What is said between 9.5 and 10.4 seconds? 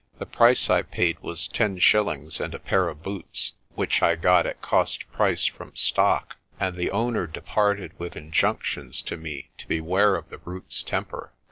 to beware of the